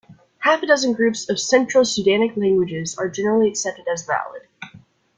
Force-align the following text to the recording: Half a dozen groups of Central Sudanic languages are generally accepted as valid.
Half 0.39 0.63
a 0.63 0.65
dozen 0.65 0.93
groups 0.93 1.29
of 1.29 1.39
Central 1.39 1.83
Sudanic 1.83 2.35
languages 2.35 2.97
are 2.97 3.07
generally 3.07 3.47
accepted 3.47 3.85
as 3.87 4.03
valid. 4.03 4.47